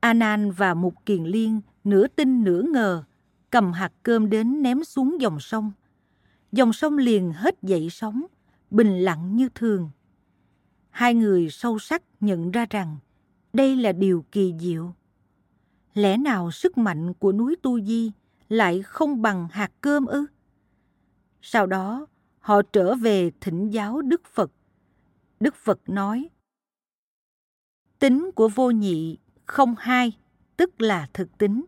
A 0.00 0.12
Nan 0.12 0.50
và 0.50 0.74
Mục 0.74 0.94
Kiền 1.06 1.24
Liên 1.24 1.60
nửa 1.84 2.06
tin 2.06 2.44
nửa 2.44 2.62
ngờ, 2.62 3.04
cầm 3.50 3.72
hạt 3.72 3.92
cơm 4.02 4.30
đến 4.30 4.62
ném 4.62 4.84
xuống 4.84 5.20
dòng 5.20 5.40
sông. 5.40 5.72
Dòng 6.52 6.72
sông 6.72 6.98
liền 6.98 7.32
hết 7.32 7.62
dậy 7.62 7.88
sóng, 7.90 8.26
bình 8.70 8.98
lặng 8.98 9.36
như 9.36 9.48
thường. 9.54 9.90
Hai 10.90 11.14
người 11.14 11.48
sâu 11.50 11.78
sắc 11.78 12.02
nhận 12.20 12.50
ra 12.50 12.66
rằng 12.70 12.96
đây 13.52 13.76
là 13.76 13.92
điều 13.92 14.24
kỳ 14.32 14.54
diệu. 14.60 14.94
Lẽ 15.96 16.16
nào 16.16 16.50
sức 16.50 16.78
mạnh 16.78 17.14
của 17.14 17.32
núi 17.32 17.56
Tu 17.62 17.80
Di 17.80 18.12
lại 18.48 18.82
không 18.82 19.22
bằng 19.22 19.48
hạt 19.50 19.72
cơm 19.80 20.06
ư? 20.06 20.26
Sau 21.42 21.66
đó, 21.66 22.06
họ 22.38 22.62
trở 22.72 22.94
về 22.94 23.30
thỉnh 23.40 23.70
giáo 23.70 24.02
Đức 24.02 24.24
Phật. 24.24 24.52
Đức 25.40 25.54
Phật 25.54 25.80
nói, 25.86 26.28
Tính 27.98 28.30
của 28.34 28.48
vô 28.48 28.70
nhị 28.70 29.18
không 29.46 29.74
hai, 29.78 30.12
tức 30.56 30.80
là 30.82 31.08
thực 31.14 31.38
tính. 31.38 31.64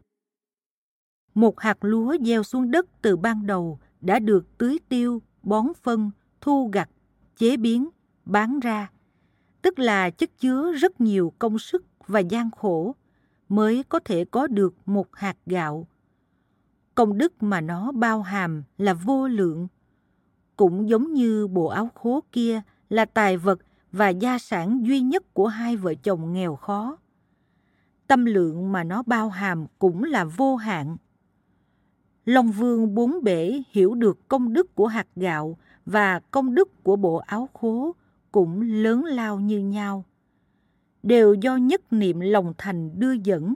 Một 1.34 1.60
hạt 1.60 1.78
lúa 1.80 2.16
gieo 2.20 2.42
xuống 2.42 2.70
đất 2.70 2.86
từ 3.02 3.16
ban 3.16 3.46
đầu 3.46 3.78
đã 4.00 4.18
được 4.18 4.58
tưới 4.58 4.78
tiêu, 4.88 5.22
bón 5.42 5.66
phân, 5.82 6.10
thu 6.40 6.70
gặt, 6.72 6.90
chế 7.36 7.56
biến, 7.56 7.88
bán 8.24 8.60
ra, 8.60 8.90
tức 9.62 9.78
là 9.78 10.10
chất 10.10 10.38
chứa 10.38 10.72
rất 10.72 11.00
nhiều 11.00 11.32
công 11.38 11.58
sức 11.58 11.84
và 12.06 12.20
gian 12.20 12.50
khổ 12.50 12.94
mới 13.48 13.82
có 13.88 13.98
thể 13.98 14.24
có 14.24 14.46
được 14.46 14.74
một 14.86 15.16
hạt 15.16 15.36
gạo. 15.46 15.86
Công 16.94 17.18
đức 17.18 17.42
mà 17.42 17.60
nó 17.60 17.92
bao 17.92 18.22
hàm 18.22 18.62
là 18.78 18.94
vô 18.94 19.28
lượng. 19.28 19.68
Cũng 20.56 20.88
giống 20.88 21.12
như 21.12 21.46
bộ 21.46 21.66
áo 21.66 21.90
khố 21.94 22.22
kia 22.32 22.62
là 22.88 23.04
tài 23.04 23.36
vật 23.36 23.58
và 23.92 24.08
gia 24.08 24.38
sản 24.38 24.86
duy 24.86 25.00
nhất 25.00 25.34
của 25.34 25.46
hai 25.46 25.76
vợ 25.76 25.94
chồng 25.94 26.32
nghèo 26.32 26.56
khó. 26.56 26.96
Tâm 28.06 28.24
lượng 28.24 28.72
mà 28.72 28.84
nó 28.84 29.02
bao 29.02 29.28
hàm 29.28 29.66
cũng 29.78 30.04
là 30.04 30.24
vô 30.24 30.56
hạn. 30.56 30.96
Long 32.24 32.52
Vương 32.52 32.94
bốn 32.94 33.24
bể 33.24 33.62
hiểu 33.70 33.94
được 33.94 34.28
công 34.28 34.52
đức 34.52 34.74
của 34.74 34.86
hạt 34.86 35.06
gạo 35.16 35.56
và 35.86 36.20
công 36.20 36.54
đức 36.54 36.84
của 36.84 36.96
bộ 36.96 37.16
áo 37.16 37.48
khố 37.52 37.94
cũng 38.32 38.60
lớn 38.60 39.04
lao 39.04 39.40
như 39.40 39.58
nhau 39.58 40.04
đều 41.02 41.34
do 41.34 41.56
nhất 41.56 41.92
niệm 41.92 42.20
lòng 42.20 42.54
thành 42.58 43.00
đưa 43.00 43.12
dẫn, 43.12 43.54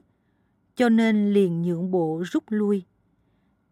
cho 0.76 0.88
nên 0.88 1.32
liền 1.32 1.62
nhượng 1.62 1.90
bộ 1.90 2.22
rút 2.26 2.44
lui. 2.48 2.82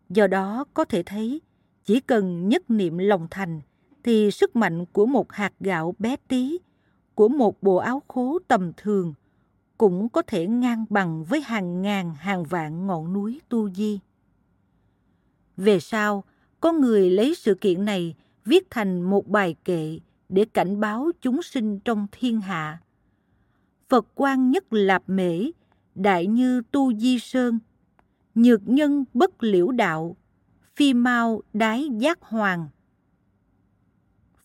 Do 0.09 0.27
đó 0.27 0.65
có 0.75 0.85
thể 0.85 1.03
thấy, 1.03 1.41
chỉ 1.85 2.01
cần 2.01 2.49
nhất 2.49 2.71
niệm 2.71 2.99
lòng 2.99 3.27
thành 3.31 3.61
thì 4.03 4.31
sức 4.31 4.57
mạnh 4.57 4.85
của 4.93 5.07
một 5.07 5.33
hạt 5.33 5.53
gạo 5.61 5.95
bé 5.99 6.17
tí, 6.29 6.59
của 7.15 7.29
một 7.29 7.63
bộ 7.63 7.77
áo 7.77 8.03
khố 8.09 8.39
tầm 8.49 8.73
thường 8.77 9.15
cũng 9.79 10.09
có 10.09 10.23
thể 10.23 10.47
ngang 10.47 10.85
bằng 10.89 11.25
với 11.25 11.41
hàng 11.41 11.83
ngàn 11.83 12.15
hàng 12.15 12.45
vạn 12.45 12.87
ngọn 12.87 13.13
núi 13.13 13.41
tu 13.49 13.71
di. 13.71 13.99
Về 15.57 15.81
sau, 15.81 16.25
có 16.61 16.73
người 16.73 17.11
lấy 17.11 17.35
sự 17.35 17.55
kiện 17.55 17.85
này 17.85 18.15
viết 18.45 18.71
thành 18.71 19.03
một 19.03 19.29
bài 19.29 19.57
kệ 19.65 19.99
để 20.29 20.45
cảnh 20.45 20.81
báo 20.81 21.11
chúng 21.21 21.43
sinh 21.43 21.81
trong 21.81 22.07
thiên 22.13 22.41
hạ 22.41 22.81
Phật 23.91 24.07
quan 24.15 24.51
nhất 24.51 24.73
lạp 24.73 25.03
mễ, 25.07 25.45
đại 25.95 26.27
như 26.27 26.63
tu 26.71 26.95
di 26.95 27.19
sơn, 27.19 27.59
nhược 28.35 28.69
nhân 28.69 29.05
bất 29.15 29.43
liễu 29.43 29.71
đạo, 29.71 30.17
phi 30.77 30.95
mau 30.95 31.43
đái 31.53 31.89
giác 31.99 32.23
hoàng. 32.23 32.69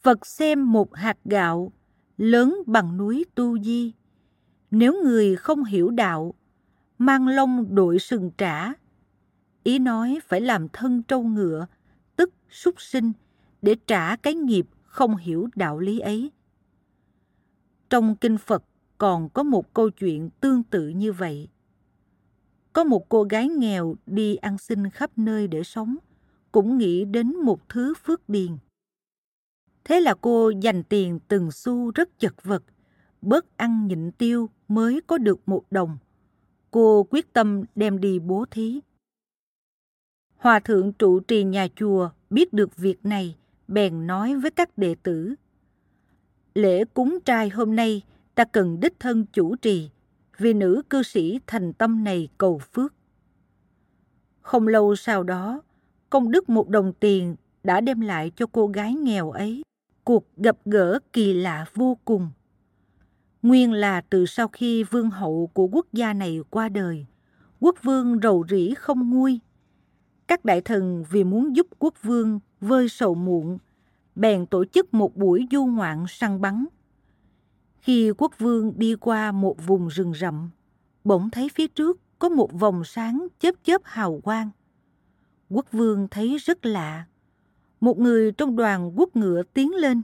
Phật 0.02 0.26
xem 0.26 0.72
một 0.72 0.96
hạt 0.96 1.18
gạo, 1.26 1.72
lớn 2.18 2.58
bằng 2.66 2.98
núi 2.98 3.26
tu 3.36 3.60
di. 3.60 3.94
Nếu 4.72 5.04
người 5.04 5.36
không 5.36 5.64
hiểu 5.64 5.90
đạo, 5.90 6.34
mang 6.98 7.28
lông 7.28 7.76
đội 7.76 8.00
sừng 8.00 8.32
trả. 8.38 8.74
Ý 9.64 9.80
nói 9.80 10.20
phải 10.28 10.42
làm 10.42 10.70
thân 10.70 11.04
trâu 11.04 11.24
ngựa, 11.24 11.66
tức 12.16 12.34
súc 12.50 12.82
sinh, 12.82 13.12
để 13.62 13.76
trả 13.88 14.16
cái 14.16 14.34
nghiệp 14.34 14.68
không 14.84 15.16
hiểu 15.16 15.48
đạo 15.56 15.80
lý 15.80 16.00
ấy. 16.00 16.32
Trong 17.90 18.16
kinh 18.16 18.38
Phật 18.38 18.64
còn 18.98 19.30
có 19.30 19.44
một 19.44 19.74
câu 19.74 19.90
chuyện 19.90 20.30
tương 20.40 20.64
tự 20.64 20.88
như 20.88 21.14
vậy. 21.14 21.50
Có 22.74 22.84
một 22.84 23.10
cô 23.10 23.24
gái 23.24 23.48
nghèo 23.48 23.96
đi 24.06 24.36
ăn 24.36 24.58
xin 24.58 24.90
khắp 24.90 25.12
nơi 25.16 25.48
để 25.48 25.64
sống, 25.64 25.96
cũng 26.52 26.78
nghĩ 26.78 27.06
đến 27.06 27.36
một 27.36 27.70
thứ 27.70 27.94
phước 28.04 28.30
điền. 28.30 28.58
Thế 29.84 30.02
là 30.02 30.16
cô 30.22 30.50
dành 30.50 30.84
tiền 30.84 31.20
từng 31.28 31.52
xu 31.52 31.92
rất 31.92 32.20
chật 32.20 32.44
vật, 32.44 32.64
bớt 33.22 33.58
ăn 33.58 33.88
nhịn 33.88 34.12
tiêu 34.12 34.50
mới 34.68 35.02
có 35.08 35.18
được 35.18 35.40
một 35.46 35.64
đồng. 35.72 35.98
Cô 36.72 37.08
quyết 37.10 37.34
tâm 37.34 37.64
đem 37.76 38.00
đi 38.00 38.20
bố 38.20 38.46
thí. 38.52 38.82
Hòa 40.38 40.60
thượng 40.60 40.94
trụ 40.94 41.20
trì 41.20 41.44
nhà 41.44 41.68
chùa 41.76 42.10
biết 42.30 42.54
được 42.54 42.78
việc 42.78 43.06
này, 43.06 43.36
bèn 43.68 44.08
nói 44.08 44.36
với 44.36 44.52
các 44.52 44.78
đệ 44.78 44.96
tử. 45.04 45.36
Lễ 46.54 46.86
cúng 46.86 47.20
trai 47.26 47.50
hôm 47.50 47.76
nay 47.76 48.02
ta 48.36 48.44
cần 48.44 48.80
đích 48.80 49.00
thân 49.00 49.26
chủ 49.34 49.56
trì, 49.56 49.90
vì 50.38 50.54
nữ 50.54 50.82
cư 50.90 51.04
sĩ 51.04 51.40
thành 51.48 51.74
tâm 51.74 52.04
này 52.04 52.30
cầu 52.38 52.62
phước. 52.74 52.94
Không 54.42 54.68
lâu 54.68 54.96
sau 54.96 55.24
đó, 55.24 55.62
công 56.10 56.32
đức 56.32 56.50
một 56.50 56.70
đồng 56.70 56.94
tiền 56.94 57.36
đã 57.64 57.82
đem 57.82 58.02
lại 58.02 58.32
cho 58.36 58.46
cô 58.52 58.68
gái 58.68 58.94
nghèo 58.94 59.32
ấy 59.32 59.62
cuộc 60.04 60.26
gặp 60.38 60.58
gỡ 60.66 61.00
kỳ 61.14 61.34
lạ 61.34 61.66
vô 61.74 61.98
cùng. 62.06 62.30
Nguyên 63.42 63.74
là 63.74 64.02
từ 64.02 64.26
sau 64.26 64.48
khi 64.48 64.84
vương 64.84 65.10
hậu 65.10 65.50
của 65.54 65.68
quốc 65.68 65.88
gia 65.94 66.14
này 66.14 66.40
qua 66.50 66.70
đời, 66.70 67.06
quốc 67.60 67.76
vương 67.84 68.20
rầu 68.24 68.46
rĩ 68.50 68.74
không 68.78 69.10
nguôi. 69.10 69.40
Các 70.28 70.46
đại 70.46 70.62
thần 70.62 71.04
vì 71.10 71.24
muốn 71.24 71.56
giúp 71.56 71.68
quốc 71.80 71.94
vương 72.04 72.40
vơi 72.62 72.90
sầu 72.90 73.16
muộn, 73.16 73.58
bèn 74.16 74.46
tổ 74.46 74.66
chức 74.66 74.94
một 74.94 75.16
buổi 75.16 75.48
du 75.52 75.66
ngoạn 75.66 76.06
săn 76.08 76.42
bắn. 76.42 76.66
Khi 77.86 78.12
quốc 78.18 78.40
vương 78.40 78.74
đi 78.78 78.96
qua 78.96 79.32
một 79.32 79.66
vùng 79.66 79.88
rừng 79.88 80.14
rậm, 80.14 80.50
bỗng 81.04 81.30
thấy 81.30 81.50
phía 81.50 81.68
trước 81.68 82.00
có 82.20 82.30
một 82.30 82.54
vòng 82.54 82.84
sáng 82.84 83.28
chớp 83.40 83.56
chớp 83.64 83.82
hào 83.84 84.20
quang. 84.24 84.50
Quốc 85.50 85.72
vương 85.72 86.08
thấy 86.12 86.38
rất 86.38 86.66
lạ. 86.66 87.06
Một 87.82 88.00
người 88.00 88.32
trong 88.32 88.56
đoàn 88.56 89.00
quốc 89.00 89.16
ngựa 89.16 89.44
tiến 89.54 89.76
lên. 89.76 90.02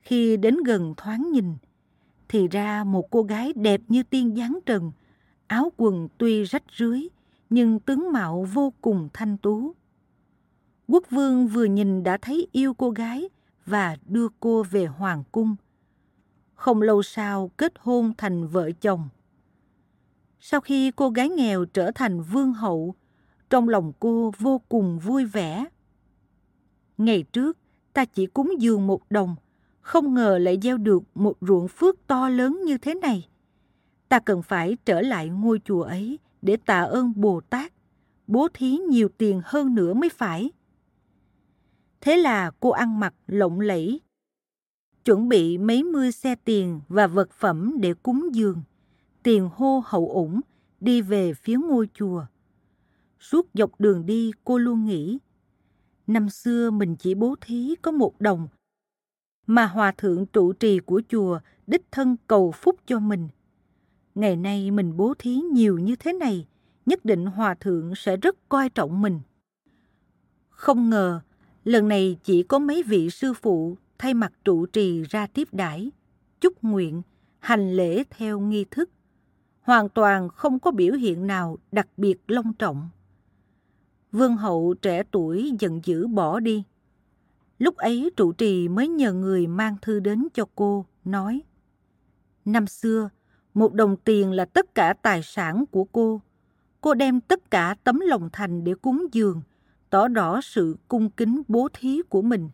Khi 0.00 0.36
đến 0.36 0.56
gần 0.66 0.94
thoáng 0.96 1.32
nhìn, 1.32 1.54
thì 2.28 2.48
ra 2.48 2.84
một 2.84 3.10
cô 3.10 3.22
gái 3.22 3.52
đẹp 3.52 3.80
như 3.88 4.02
tiên 4.02 4.36
giáng 4.36 4.58
trần, 4.66 4.92
áo 5.46 5.72
quần 5.76 6.08
tuy 6.18 6.44
rách 6.44 6.64
rưới, 6.76 7.08
nhưng 7.50 7.80
tướng 7.80 8.12
mạo 8.12 8.46
vô 8.52 8.72
cùng 8.80 9.08
thanh 9.12 9.36
tú. 9.36 9.74
Quốc 10.88 11.04
vương 11.10 11.46
vừa 11.46 11.64
nhìn 11.64 12.02
đã 12.02 12.18
thấy 12.22 12.48
yêu 12.52 12.74
cô 12.74 12.90
gái 12.90 13.28
và 13.66 13.96
đưa 14.06 14.28
cô 14.40 14.62
về 14.62 14.86
hoàng 14.86 15.24
cung. 15.32 15.56
Không 16.60 16.82
lâu 16.82 17.02
sau 17.02 17.50
kết 17.56 17.72
hôn 17.78 18.12
thành 18.18 18.48
vợ 18.48 18.70
chồng. 18.80 19.08
Sau 20.40 20.60
khi 20.60 20.90
cô 20.90 21.10
gái 21.10 21.28
nghèo 21.28 21.64
trở 21.64 21.90
thành 21.90 22.22
vương 22.22 22.52
hậu, 22.52 22.94
trong 23.50 23.68
lòng 23.68 23.92
cô 24.00 24.32
vô 24.38 24.60
cùng 24.68 24.98
vui 24.98 25.24
vẻ. 25.24 25.64
Ngày 26.98 27.24
trước, 27.32 27.58
ta 27.92 28.04
chỉ 28.04 28.26
cúng 28.26 28.52
dường 28.58 28.86
một 28.86 29.02
đồng, 29.10 29.36
không 29.80 30.14
ngờ 30.14 30.38
lại 30.38 30.58
gieo 30.62 30.76
được 30.76 31.02
một 31.14 31.36
ruộng 31.40 31.68
phước 31.68 32.06
to 32.06 32.28
lớn 32.28 32.60
như 32.64 32.78
thế 32.78 32.94
này. 32.94 33.28
Ta 34.08 34.18
cần 34.18 34.42
phải 34.42 34.76
trở 34.84 35.00
lại 35.00 35.28
ngôi 35.28 35.60
chùa 35.64 35.82
ấy 35.82 36.18
để 36.42 36.56
tạ 36.56 36.80
ơn 36.80 37.12
Bồ 37.16 37.40
Tát, 37.40 37.72
bố 38.26 38.48
thí 38.54 38.76
nhiều 38.76 39.08
tiền 39.18 39.40
hơn 39.44 39.74
nữa 39.74 39.94
mới 39.94 40.08
phải. 40.10 40.50
Thế 42.00 42.16
là 42.16 42.50
cô 42.60 42.70
ăn 42.70 43.00
mặc 43.00 43.14
lộng 43.26 43.60
lẫy, 43.60 44.00
chuẩn 45.04 45.28
bị 45.28 45.58
mấy 45.58 45.84
mươi 45.84 46.12
xe 46.12 46.34
tiền 46.34 46.80
và 46.88 47.06
vật 47.06 47.30
phẩm 47.32 47.74
để 47.80 47.94
cúng 47.94 48.28
dường, 48.32 48.62
tiền 49.22 49.48
hô 49.52 49.82
hậu 49.86 50.08
ủng, 50.08 50.40
đi 50.80 51.00
về 51.00 51.34
phía 51.34 51.56
ngôi 51.56 51.88
chùa. 51.94 52.26
Suốt 53.20 53.46
dọc 53.54 53.80
đường 53.80 54.06
đi 54.06 54.32
cô 54.44 54.58
luôn 54.58 54.84
nghĩ, 54.84 55.18
năm 56.06 56.30
xưa 56.30 56.70
mình 56.70 56.96
chỉ 56.96 57.14
bố 57.14 57.34
thí 57.40 57.74
có 57.82 57.90
một 57.90 58.20
đồng, 58.20 58.48
mà 59.46 59.66
hòa 59.66 59.92
thượng 59.92 60.26
trụ 60.26 60.52
trì 60.52 60.78
của 60.78 61.02
chùa 61.08 61.40
đích 61.66 61.82
thân 61.92 62.16
cầu 62.26 62.52
phúc 62.52 62.76
cho 62.86 62.98
mình. 62.98 63.28
Ngày 64.14 64.36
nay 64.36 64.70
mình 64.70 64.96
bố 64.96 65.14
thí 65.18 65.34
nhiều 65.34 65.78
như 65.78 65.96
thế 65.96 66.12
này, 66.12 66.46
nhất 66.86 67.04
định 67.04 67.26
hòa 67.26 67.54
thượng 67.54 67.94
sẽ 67.96 68.16
rất 68.16 68.48
coi 68.48 68.68
trọng 68.68 69.02
mình. 69.02 69.20
Không 70.50 70.90
ngờ, 70.90 71.20
lần 71.64 71.88
này 71.88 72.16
chỉ 72.24 72.42
có 72.42 72.58
mấy 72.58 72.82
vị 72.82 73.10
sư 73.10 73.34
phụ 73.34 73.76
thay 74.00 74.14
mặt 74.14 74.32
trụ 74.44 74.66
trì 74.66 75.02
ra 75.02 75.26
tiếp 75.26 75.48
đãi, 75.52 75.90
chúc 76.40 76.64
nguyện, 76.64 77.02
hành 77.38 77.76
lễ 77.76 78.04
theo 78.10 78.40
nghi 78.40 78.64
thức, 78.70 78.90
hoàn 79.60 79.88
toàn 79.88 80.28
không 80.28 80.58
có 80.58 80.70
biểu 80.70 80.94
hiện 80.94 81.26
nào 81.26 81.58
đặc 81.72 81.88
biệt 81.96 82.16
long 82.26 82.52
trọng. 82.52 82.88
Vương 84.12 84.36
hậu 84.36 84.74
trẻ 84.82 85.02
tuổi 85.10 85.52
giận 85.58 85.80
dữ 85.84 86.06
bỏ 86.06 86.40
đi. 86.40 86.64
Lúc 87.58 87.76
ấy 87.76 88.10
trụ 88.16 88.32
trì 88.32 88.68
mới 88.68 88.88
nhờ 88.88 89.12
người 89.12 89.46
mang 89.46 89.76
thư 89.82 90.00
đến 90.00 90.28
cho 90.34 90.44
cô, 90.54 90.86
nói 91.04 91.42
Năm 92.44 92.66
xưa, 92.66 93.10
một 93.54 93.74
đồng 93.74 93.96
tiền 93.96 94.32
là 94.32 94.44
tất 94.44 94.74
cả 94.74 94.94
tài 95.02 95.22
sản 95.22 95.64
của 95.70 95.84
cô. 95.84 96.20
Cô 96.80 96.94
đem 96.94 97.20
tất 97.20 97.50
cả 97.50 97.76
tấm 97.84 98.00
lòng 98.00 98.28
thành 98.32 98.64
để 98.64 98.74
cúng 98.74 99.06
dường, 99.12 99.42
tỏ 99.90 100.08
rõ 100.08 100.40
sự 100.40 100.76
cung 100.88 101.10
kính 101.10 101.42
bố 101.48 101.68
thí 101.72 102.02
của 102.08 102.22
mình. 102.22 102.48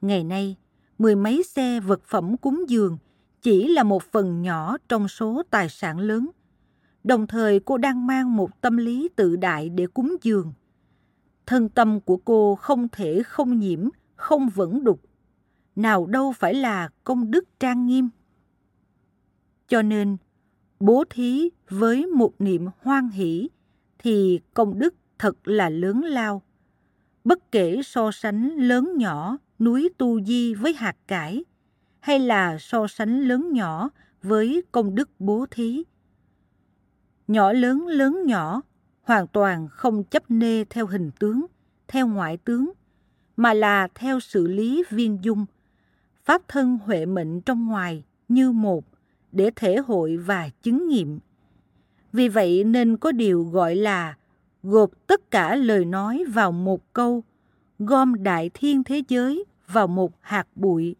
Ngày 0.00 0.24
nay, 0.24 0.56
mười 0.98 1.16
mấy 1.16 1.42
xe 1.42 1.80
vật 1.80 2.00
phẩm 2.04 2.36
cúng 2.36 2.64
dường 2.68 2.98
chỉ 3.42 3.68
là 3.68 3.82
một 3.82 4.02
phần 4.02 4.42
nhỏ 4.42 4.76
trong 4.88 5.08
số 5.08 5.42
tài 5.50 5.68
sản 5.68 5.98
lớn. 5.98 6.30
Đồng 7.04 7.26
thời 7.26 7.60
cô 7.60 7.78
đang 7.78 8.06
mang 8.06 8.36
một 8.36 8.60
tâm 8.60 8.76
lý 8.76 9.08
tự 9.16 9.36
đại 9.36 9.68
để 9.68 9.86
cúng 9.86 10.16
dường. 10.22 10.52
Thân 11.46 11.68
tâm 11.68 12.00
của 12.00 12.16
cô 12.16 12.54
không 12.54 12.88
thể 12.88 13.22
không 13.22 13.58
nhiễm, 13.58 13.88
không 14.16 14.48
vẫn 14.48 14.84
đục. 14.84 15.00
Nào 15.76 16.06
đâu 16.06 16.32
phải 16.32 16.54
là 16.54 16.88
công 17.04 17.30
đức 17.30 17.44
trang 17.60 17.86
nghiêm. 17.86 18.08
Cho 19.68 19.82
nên, 19.82 20.16
bố 20.80 21.04
thí 21.10 21.48
với 21.68 22.06
một 22.06 22.32
niệm 22.38 22.66
hoan 22.78 23.08
hỷ 23.08 23.48
thì 23.98 24.40
công 24.54 24.78
đức 24.78 24.94
thật 25.18 25.48
là 25.48 25.70
lớn 25.70 26.04
lao. 26.04 26.42
Bất 27.24 27.52
kể 27.52 27.80
so 27.84 28.10
sánh 28.10 28.56
lớn 28.56 28.92
nhỏ 28.96 29.38
núi 29.60 29.90
Tu 29.98 30.20
Di 30.20 30.54
với 30.54 30.74
hạt 30.74 30.96
cải, 31.08 31.44
hay 32.00 32.18
là 32.18 32.58
so 32.58 32.86
sánh 32.86 33.20
lớn 33.20 33.52
nhỏ 33.52 33.90
với 34.22 34.62
công 34.72 34.94
đức 34.94 35.10
bố 35.18 35.46
thí. 35.50 35.82
Nhỏ 37.28 37.52
lớn 37.52 37.86
lớn 37.86 38.22
nhỏ 38.26 38.62
hoàn 39.02 39.26
toàn 39.26 39.68
không 39.68 40.04
chấp 40.04 40.22
nê 40.28 40.64
theo 40.64 40.86
hình 40.86 41.10
tướng, 41.18 41.46
theo 41.88 42.06
ngoại 42.06 42.36
tướng, 42.36 42.72
mà 43.36 43.54
là 43.54 43.88
theo 43.94 44.20
sự 44.20 44.46
lý 44.46 44.82
viên 44.90 45.18
dung, 45.22 45.46
pháp 46.24 46.42
thân 46.48 46.78
huệ 46.84 47.06
mệnh 47.06 47.40
trong 47.40 47.66
ngoài 47.66 48.04
như 48.28 48.52
một 48.52 48.84
để 49.32 49.50
thể 49.56 49.76
hội 49.76 50.16
và 50.16 50.50
chứng 50.62 50.88
nghiệm. 50.88 51.18
Vì 52.12 52.28
vậy 52.28 52.64
nên 52.64 52.96
có 52.96 53.12
điều 53.12 53.44
gọi 53.44 53.74
là 53.74 54.16
gộp 54.62 54.90
tất 55.06 55.30
cả 55.30 55.56
lời 55.56 55.84
nói 55.84 56.24
vào 56.32 56.52
một 56.52 56.92
câu, 56.92 57.24
gom 57.78 58.22
đại 58.22 58.50
thiên 58.54 58.84
thế 58.84 59.02
giới 59.08 59.44
vào 59.72 59.86
một 59.86 60.12
hạt 60.20 60.46
bụi. 60.54 60.96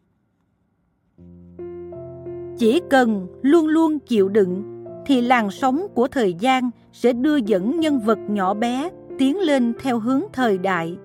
Chỉ 2.58 2.80
cần 2.90 3.26
luôn 3.42 3.66
luôn 3.66 3.98
chịu 3.98 4.28
đựng, 4.28 4.84
thì 5.06 5.20
làn 5.20 5.50
sóng 5.50 5.86
của 5.94 6.08
thời 6.08 6.34
gian 6.34 6.70
sẽ 6.92 7.12
đưa 7.12 7.36
dẫn 7.36 7.80
nhân 7.80 8.00
vật 8.00 8.18
nhỏ 8.28 8.54
bé 8.54 8.90
tiến 9.18 9.38
lên 9.40 9.72
theo 9.80 9.98
hướng 9.98 10.22
thời 10.32 10.58
đại. 10.58 10.96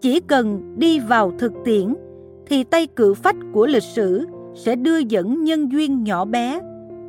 Chỉ 0.00 0.20
cần 0.20 0.74
đi 0.78 0.98
vào 0.98 1.32
thực 1.38 1.52
tiễn, 1.64 1.94
thì 2.46 2.64
tay 2.64 2.86
cự 2.86 3.14
phách 3.14 3.36
của 3.52 3.66
lịch 3.66 3.82
sử 3.82 4.26
sẽ 4.54 4.76
đưa 4.76 4.98
dẫn 4.98 5.44
nhân 5.44 5.72
duyên 5.72 6.04
nhỏ 6.04 6.24
bé, 6.24 6.60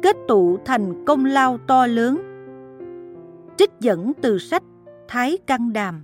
kết 0.02 0.18
tụ 0.28 0.58
thành 0.66 1.06
công 1.06 1.26
lao 1.26 1.58
to 1.68 1.88
lớn. 1.88 2.22
Trích 3.58 3.72
dẫn 3.80 4.12
từ 4.22 4.38
sách 4.38 4.64
Thái 5.08 5.38
Căn 5.48 5.74
Đàm 5.74 6.04